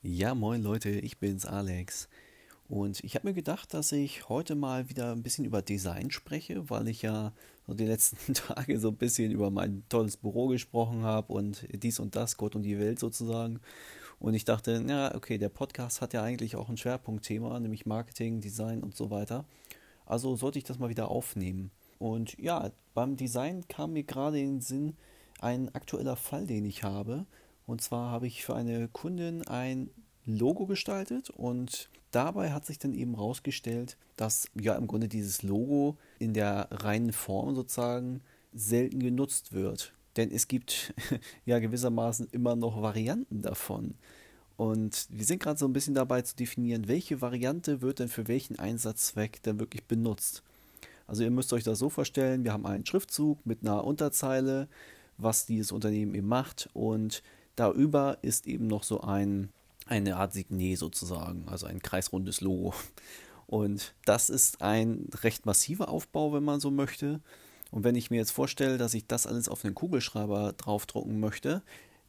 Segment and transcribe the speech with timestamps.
[0.00, 2.08] Ja, moin Leute, ich bin's Alex.
[2.68, 6.70] Und ich habe mir gedacht, dass ich heute mal wieder ein bisschen über Design spreche,
[6.70, 7.32] weil ich ja
[7.66, 11.98] so die letzten Tage so ein bisschen über mein tolles Büro gesprochen habe und dies
[11.98, 13.58] und das, Gott und die Welt sozusagen.
[14.20, 18.40] Und ich dachte, ja, okay, der Podcast hat ja eigentlich auch ein Schwerpunktthema, nämlich Marketing,
[18.40, 19.46] Design und so weiter.
[20.06, 21.72] Also sollte ich das mal wieder aufnehmen.
[21.98, 24.96] Und ja, beim Design kam mir gerade in den Sinn
[25.40, 27.26] ein aktueller Fall, den ich habe.
[27.68, 29.90] Und zwar habe ich für eine Kundin ein
[30.24, 35.98] Logo gestaltet und dabei hat sich dann eben herausgestellt, dass ja im Grunde dieses Logo
[36.18, 38.22] in der reinen Form sozusagen
[38.54, 39.92] selten genutzt wird.
[40.16, 40.94] Denn es gibt
[41.44, 43.96] ja gewissermaßen immer noch Varianten davon.
[44.56, 48.28] Und wir sind gerade so ein bisschen dabei zu definieren, welche Variante wird denn für
[48.28, 50.42] welchen Einsatzzweck denn wirklich benutzt.
[51.06, 54.68] Also ihr müsst euch das so vorstellen, wir haben einen Schriftzug mit einer Unterzeile,
[55.18, 57.22] was dieses Unternehmen eben macht und
[57.58, 59.48] Darüber ist eben noch so ein,
[59.84, 62.72] eine Art Signet sozusagen, also ein kreisrundes Logo.
[63.48, 67.20] Und das ist ein recht massiver Aufbau, wenn man so möchte.
[67.72, 71.62] Und wenn ich mir jetzt vorstelle, dass ich das alles auf einen Kugelschreiber draufdrucken möchte,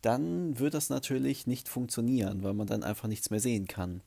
[0.04, 4.02] dann wird das natürlich nicht funktionieren, weil man dann einfach nichts mehr sehen kann.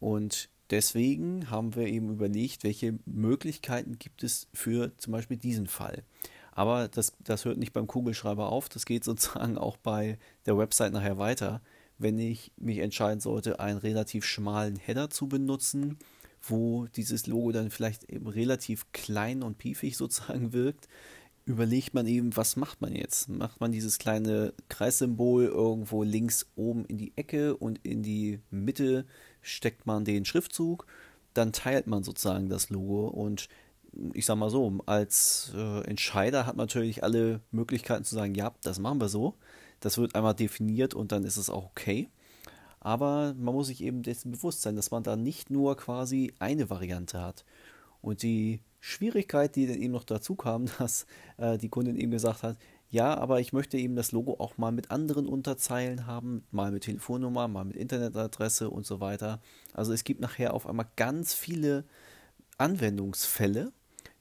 [0.00, 6.02] Und deswegen haben wir eben überlegt, welche Möglichkeiten gibt es für zum Beispiel diesen Fall.
[6.52, 10.92] Aber das, das hört nicht beim Kugelschreiber auf, das geht sozusagen auch bei der Website
[10.92, 11.60] nachher weiter.
[11.98, 15.98] Wenn ich mich entscheiden sollte, einen relativ schmalen Header zu benutzen,
[16.42, 20.88] wo dieses Logo dann vielleicht eben relativ klein und piefig sozusagen wirkt,
[21.44, 23.28] überlegt man eben, was macht man jetzt?
[23.28, 29.06] Macht man dieses kleine Kreissymbol irgendwo links oben in die Ecke und in die Mitte
[29.40, 30.86] steckt man den Schriftzug,
[31.34, 33.48] dann teilt man sozusagen das Logo und
[34.14, 38.52] ich sag mal so, als äh, Entscheider hat man natürlich alle Möglichkeiten zu sagen, ja,
[38.62, 39.34] das machen wir so.
[39.80, 42.08] Das wird einmal definiert und dann ist es auch okay.
[42.80, 46.70] Aber man muss sich eben dessen bewusst sein, dass man da nicht nur quasi eine
[46.70, 47.44] Variante hat.
[48.00, 52.42] Und die Schwierigkeit, die dann eben noch dazu kam, dass äh, die Kundin eben gesagt
[52.42, 52.56] hat,
[52.90, 56.82] ja, aber ich möchte eben das Logo auch mal mit anderen Unterzeilen haben, mal mit
[56.82, 59.40] Telefonnummer, mal mit Internetadresse und so weiter.
[59.72, 61.84] Also es gibt nachher auf einmal ganz viele
[62.58, 63.72] Anwendungsfälle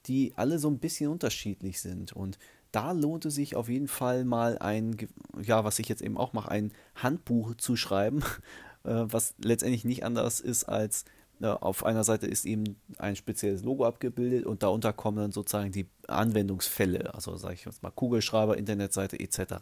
[0.08, 2.14] die alle so ein bisschen unterschiedlich sind.
[2.14, 2.38] Und
[2.72, 4.96] da lohnt es sich auf jeden Fall mal ein,
[5.42, 8.20] ja, was ich jetzt eben auch mache, ein Handbuch zu schreiben,
[8.84, 11.06] äh, was letztendlich nicht anders ist als
[11.42, 15.72] äh, auf einer Seite ist eben ein spezielles Logo abgebildet und darunter kommen dann sozusagen
[15.72, 19.56] die Anwendungsfälle, also sage ich jetzt mal Kugelschreiber, Internetseite etc.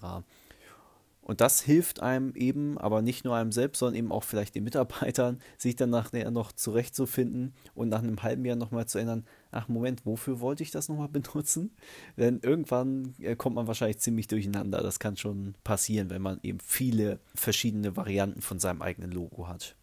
[1.30, 4.64] Und das hilft einem eben, aber nicht nur einem selbst, sondern eben auch vielleicht den
[4.64, 9.68] Mitarbeitern, sich dann nachher noch zurechtzufinden und nach einem halben Jahr nochmal zu ändern, ach
[9.68, 11.70] Moment, wofür wollte ich das nochmal benutzen?
[12.18, 14.82] Denn irgendwann äh, kommt man wahrscheinlich ziemlich durcheinander.
[14.82, 19.76] Das kann schon passieren, wenn man eben viele verschiedene Varianten von seinem eigenen Logo hat.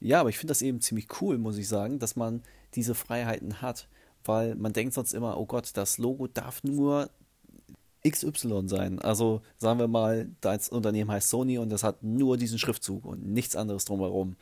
[0.00, 2.42] Ja, aber ich finde das eben ziemlich cool, muss ich sagen, dass man
[2.74, 3.88] diese Freiheiten hat,
[4.24, 7.10] weil man denkt sonst immer, oh Gott, das Logo darf nur
[8.08, 8.98] XY sein.
[8.98, 13.26] Also sagen wir mal, das Unternehmen heißt Sony und das hat nur diesen Schriftzug und
[13.26, 14.36] nichts anderes drumherum.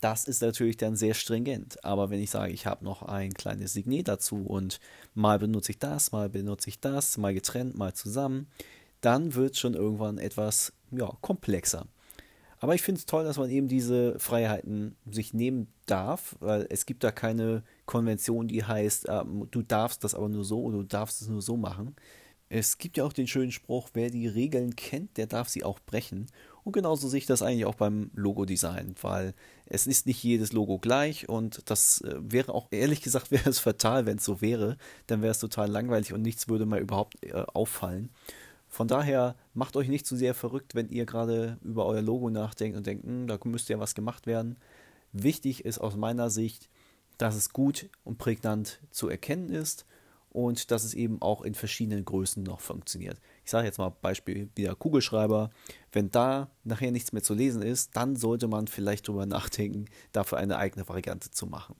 [0.00, 1.84] Das ist natürlich dann sehr stringent.
[1.84, 4.80] Aber wenn ich sage, ich habe noch ein kleines Signet dazu und
[5.14, 8.48] mal benutze ich das, mal benutze ich das, mal getrennt, mal zusammen,
[9.00, 11.86] dann wird es schon irgendwann etwas ja, komplexer.
[12.62, 16.86] Aber ich finde es toll, dass man eben diese Freiheiten sich nehmen darf, weil es
[16.86, 20.84] gibt da keine Konvention, die heißt, äh, du darfst das aber nur so oder du
[20.84, 21.96] darfst es nur so machen.
[22.54, 25.80] Es gibt ja auch den schönen Spruch, wer die Regeln kennt, der darf sie auch
[25.80, 26.26] brechen.
[26.64, 29.32] Und genauso sehe ich das eigentlich auch beim Logo-Design, weil
[29.64, 33.58] es ist nicht jedes Logo gleich und das äh, wäre auch, ehrlich gesagt, wäre es
[33.58, 34.76] fatal, wenn es so wäre.
[35.06, 38.10] Dann wäre es total langweilig und nichts würde mal überhaupt äh, auffallen.
[38.68, 42.76] Von daher macht euch nicht zu sehr verrückt, wenn ihr gerade über euer Logo nachdenkt
[42.76, 44.58] und denkt, hm, da müsste ja was gemacht werden.
[45.12, 46.68] Wichtig ist aus meiner Sicht,
[47.16, 49.86] dass es gut und prägnant zu erkennen ist
[50.32, 53.20] und dass es eben auch in verschiedenen Größen noch funktioniert.
[53.44, 55.50] Ich sage jetzt mal Beispiel wieder Kugelschreiber.
[55.92, 60.38] Wenn da nachher nichts mehr zu lesen ist, dann sollte man vielleicht drüber nachdenken, dafür
[60.38, 61.76] eine eigene Variante zu machen.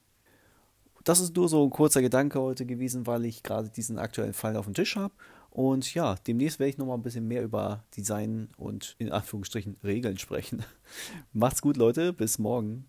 [1.04, 4.56] Das ist nur so ein kurzer Gedanke heute gewesen, weil ich gerade diesen aktuellen Fall
[4.56, 5.14] auf dem Tisch habe.
[5.50, 10.18] Und ja, demnächst werde ich nochmal ein bisschen mehr über Design und in Anführungsstrichen Regeln
[10.18, 10.62] sprechen.
[11.32, 12.12] Macht's gut, Leute.
[12.12, 12.86] Bis morgen.